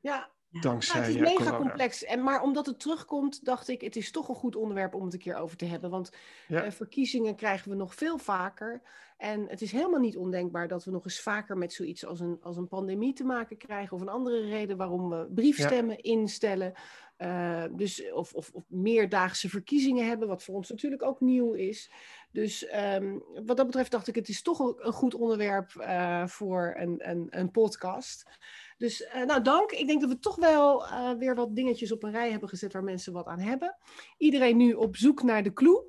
[0.00, 1.56] Ja, Dankzij Ja, het is mega corona.
[1.56, 2.04] complex.
[2.04, 5.12] En, maar omdat het terugkomt, dacht ik, het is toch een goed onderwerp om het
[5.12, 5.90] een keer over te hebben.
[5.90, 6.10] Want
[6.48, 6.62] Ja.
[6.62, 8.82] eh, verkiezingen krijgen we nog veel vaker.
[9.16, 12.36] En het is helemaal niet ondenkbaar dat we nog eens vaker met zoiets als een,
[12.40, 13.96] als een pandemie te maken krijgen.
[13.96, 16.72] Of een andere reden waarom we briefstemmen instellen.
[17.16, 21.90] Eh, dus, of, of, of meerdaagse verkiezingen hebben, wat voor ons natuurlijk ook nieuw is.
[22.30, 26.74] Dus ehm, wat dat betreft dacht ik, het is toch een, goed onderwerp eh, voor
[26.78, 28.30] een, een, een podcast.
[28.78, 29.70] Dus eh, nou, dank.
[29.70, 30.84] Ik denk dat we toch wel
[31.18, 33.76] weer wat dingetjes op een rij hebben gezet waar mensen wat aan hebben.
[34.16, 35.84] Iedereen nu op zoek naar de clue.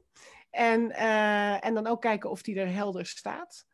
[0.49, 0.91] En,
[1.61, 3.66] en dan ook kijken of die er helder staat.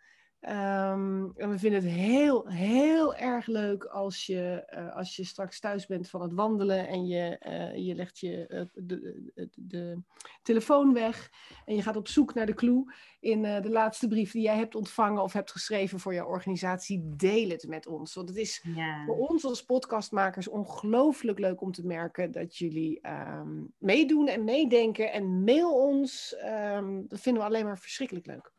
[0.43, 5.60] Ehm, en we vinden het heel, heel erg leuk als je, eh, als je straks
[5.60, 10.01] thuis bent van het wandelen en je, eh, je legt je eh, de, de, de,
[10.41, 11.32] telefoon weg
[11.65, 14.75] en je gaat op zoek naar de clue in de laatste brief die jij hebt
[14.75, 17.15] ontvangen of hebt geschreven voor jouw organisatie.
[17.15, 18.13] Deel het met ons.
[18.13, 18.65] Want het is
[19.06, 25.12] voor ons als podcastmakers ongelooflijk leuk om te merken dat jullie ehm, meedoen en meedenken.
[25.12, 26.36] En mail ons.
[26.36, 28.53] Ehm, dat vinden we alleen maar verschrikkelijk leuk.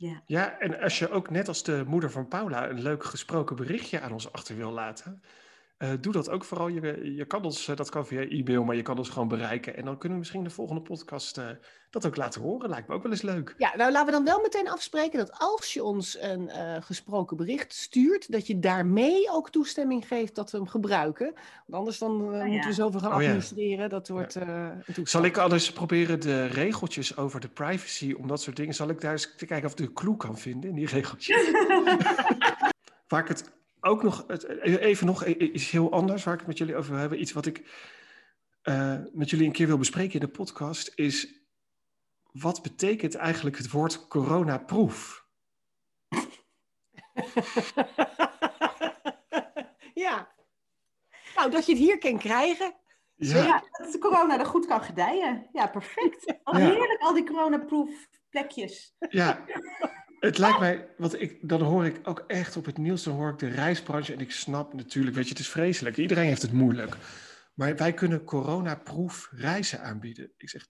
[0.00, 0.22] Ja.
[0.26, 4.00] ja, en als je ook net als de moeder van Paula een leuk gesproken berichtje
[4.00, 5.22] aan ons achter wil laten,
[5.82, 6.68] uh, doe dat ook vooral.
[6.68, 9.76] Je, je kan ons, uh, dat kan via e-mail, maar je kan ons gewoon bereiken.
[9.76, 11.48] En dan kunnen we misschien de volgende podcast uh,
[11.90, 12.70] dat ook laten horen.
[12.70, 13.54] Lijkt me ook wel eens leuk.
[13.58, 16.50] Ja, nou laten we dan wel meteen afspreken dat als je ons een
[16.82, 21.34] gesproken bericht stuurt, dat je daarmee ook toestemming geeft dat we hem gebruiken.
[21.66, 23.88] Want anders dan oh, moeten we zoveel gaan oh, administreren.
[23.88, 24.82] Dat wordt ja.
[25.04, 29.00] Zal ik alles proberen de regeltjes over de privacy, om dat soort dingen, zal ik
[29.00, 31.50] daar eens te kijken of ik de clue kan vinden in die regeltjes?
[33.08, 34.28] Waar ik het ook nog,
[34.62, 37.20] even nog iets heel anders waar ik het met jullie over wil hebben.
[37.20, 37.58] Iets wat ik
[38.62, 41.38] uh, met jullie een keer wil bespreken in de podcast is...
[42.32, 45.26] Wat betekent eigenlijk het woord coronaproef?
[49.94, 50.32] ja.
[51.36, 52.74] Nou, dat je het hier kan krijgen.
[53.16, 53.42] Ja.
[53.44, 55.48] ja, dat de corona er goed kan gedijen.
[55.52, 56.34] Ja, perfect.
[56.42, 58.94] Al heerlijk, al die coronaproef plekjes.
[58.98, 59.44] Ja,
[60.20, 63.30] het lijkt mij, want ik, dan hoor ik ook echt op het nieuws, dan hoor
[63.30, 65.96] ik de reisbranche en ik snap natuurlijk, weet je, het is vreselijk.
[65.96, 66.96] Iedereen heeft het moeilijk.
[67.54, 70.32] Maar wij kunnen coronaproof reizen aanbieden.
[70.36, 70.66] Ik zeg,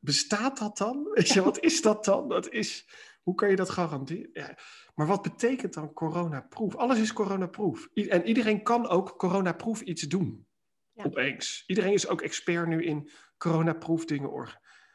[0.00, 1.04] bestaat dat dan?
[1.14, 2.28] Weet je, wat is dat dan?
[2.28, 2.88] Dat is,
[3.22, 4.30] hoe kan je dat garanderen?
[4.32, 4.58] Ja.
[4.94, 6.76] Maar wat betekent dan coronaproof?
[6.76, 7.88] Alles is coronaproof.
[7.94, 10.46] En iedereen kan ook coronaproof iets doen.
[10.92, 11.04] Ja.
[11.04, 11.64] Opeens.
[11.66, 14.32] Iedereen is ook expert nu in coronaproof dingen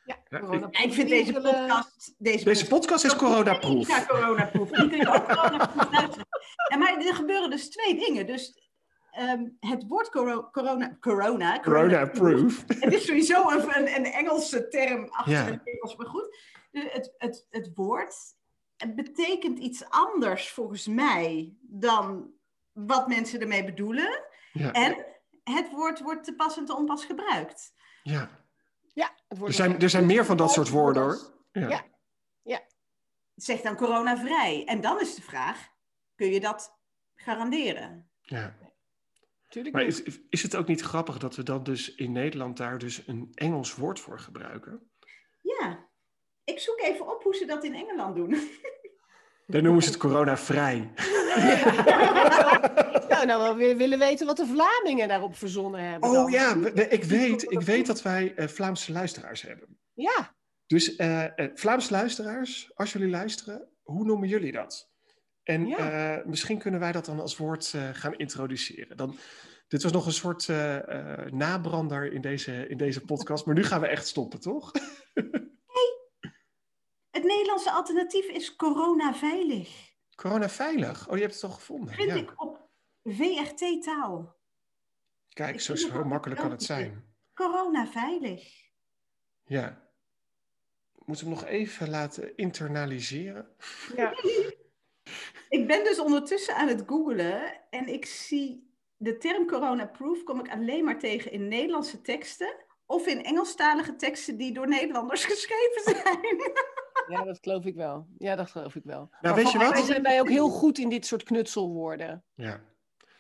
[0.10, 2.16] Ja, ik, vind deze podcast...
[2.18, 3.88] Deze, deze podcast is coronaproof.
[3.88, 4.70] Ja, coronaproof.
[4.70, 6.28] Die kun je ook coronaproof luisteren.
[6.70, 8.26] Ja, maar er gebeuren dus twee dingen.
[8.26, 8.72] Dus
[9.20, 10.98] um, het woord coro corona...
[11.00, 11.60] Corona.
[11.60, 12.64] Coronaproof.
[12.68, 15.46] Het is sowieso een, een, een Engelse term achter ja.
[15.46, 16.38] het Engels, maar goed.
[16.72, 18.16] Het, het, het woord
[18.82, 22.32] het betekent iets anders volgens mij dan
[22.72, 24.24] wat mensen ermee bedoelen.
[24.54, 24.72] Ja.
[24.72, 25.06] En
[25.44, 27.74] het woord wordt te pas en te onpas gebruikt.
[28.04, 28.30] Ja.
[29.00, 31.18] Ja, er, zijn, er zijn meer van dat soort woorden hoor.
[31.52, 31.86] Ja.
[32.42, 32.62] ja.
[33.36, 34.66] Zeg dan coronavrij.
[34.66, 35.68] En dan is de vraag,
[36.16, 36.80] kun je dat
[37.16, 38.12] garanderen?
[38.22, 38.58] Ja.
[39.48, 42.78] Tuurlijk maar is, is het ook niet grappig dat we dan dus in Nederland daar
[42.78, 44.92] dus een Engels woord voor gebruiken?
[45.42, 45.90] Ja,
[46.44, 48.30] ik zoek even op hoe ze dat in Engeland doen.
[49.50, 50.92] Dan noemen ze het coronavrij.
[53.10, 56.10] nou, nou, we willen weten wat de Vlamingen daarop verzonnen hebben.
[56.10, 56.56] Oh ja,
[56.90, 59.80] ik weet, ik weet dat wij uh, Vlaamse luisteraars hebben.
[59.94, 60.36] Ja.
[60.66, 64.90] Dus uh, Vlaamse luisteraars, als jullie luisteren, hoe noemen jullie dat?
[65.44, 66.24] En ja.
[66.26, 68.98] misschien kunnen wij dat dan als woord gaan introduceren.
[68.98, 69.18] Dan,
[69.68, 70.48] dit was nog een soort
[71.32, 74.72] nabrander in deze, in deze podcast, maar nu gaan we echt stoppen, toch?
[77.12, 79.94] Het Nederlandse alternatief is coronaveilig.
[80.16, 81.10] Coronaveilig?
[81.10, 81.94] Oh, je hebt het al gevonden.
[81.94, 82.70] Vind ik op
[83.04, 84.38] VRT taal.
[85.30, 87.14] Kijk, zo, zo makkelijk kan het zijn.
[87.34, 88.70] Coronaveilig.
[89.44, 89.88] Ja.
[91.06, 93.56] Moeten we hem nog even laten internaliseren?
[93.96, 94.12] Ja.
[95.58, 100.52] ik ben dus ondertussen aan het googlen en ik zie de term coronaproof kom ik
[100.52, 106.52] alleen maar tegen in Nederlandse teksten of in Engelstalige teksten die door Nederlanders geschreven zijn.
[107.10, 108.08] Ja, dat geloof ik wel.
[108.18, 109.10] Ja, dat geloof ik wel.
[109.22, 109.72] Nou, weet je wat?
[109.72, 112.24] Wij zijn wij ook heel goed in dit soort knutselwoorden.
[112.36, 112.62] Ja.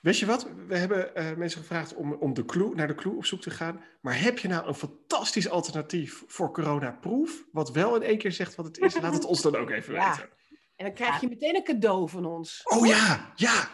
[0.01, 0.47] Weet je wat?
[0.67, 3.49] We hebben uh, mensen gevraagd om, om de clue, naar de clue op zoek te
[3.49, 3.83] gaan.
[4.01, 7.45] Maar heb je nou een fantastisch alternatief voor coronaproof?
[7.51, 9.01] Wat wel in één keer zegt wat het is?
[9.01, 10.09] Laat het ons dan ook even ja.
[10.09, 10.29] weten.
[10.75, 12.61] En dan krijg je meteen een cadeau van ons.
[12.63, 13.69] Oh ja, ja.